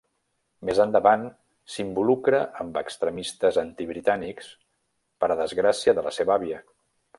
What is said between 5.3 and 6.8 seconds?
a desgràcia de la seva àvia.